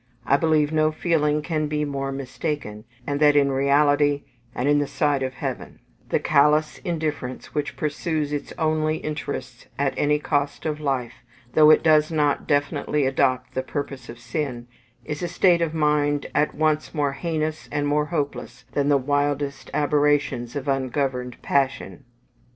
[0.25, 4.23] I believe no feeling can be more mistaken, and that in reality,
[4.55, 9.93] and in the sight of heaven; the callous indifference which pursues its own interests at
[9.97, 11.13] any cost of life,
[11.53, 14.65] though it does not definitely adopt the purpose of sin,
[15.05, 19.69] is a state of mind at once more heinous and more hopeless than the wildest
[19.71, 22.05] aberrations of ungoverned passion.